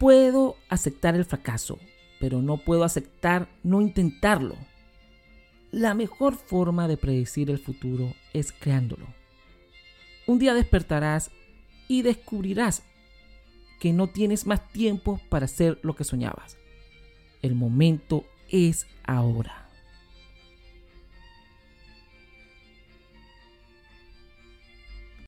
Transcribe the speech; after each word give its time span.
Puedo 0.00 0.56
aceptar 0.70 1.14
el 1.14 1.26
fracaso, 1.26 1.78
pero 2.20 2.40
no 2.40 2.56
puedo 2.56 2.84
aceptar 2.84 3.50
no 3.62 3.82
intentarlo. 3.82 4.56
La 5.72 5.92
mejor 5.92 6.36
forma 6.36 6.88
de 6.88 6.96
predecir 6.96 7.50
el 7.50 7.58
futuro 7.58 8.14
es 8.32 8.50
creándolo. 8.50 9.06
Un 10.26 10.38
día 10.38 10.54
despertarás 10.54 11.30
y 11.86 12.00
descubrirás 12.00 12.82
que 13.78 13.92
no 13.92 14.06
tienes 14.06 14.46
más 14.46 14.66
tiempo 14.72 15.20
para 15.28 15.44
hacer 15.44 15.78
lo 15.82 15.94
que 15.94 16.04
soñabas. 16.04 16.56
El 17.42 17.54
momento 17.54 18.24
es 18.48 18.86
ahora. 19.04 19.59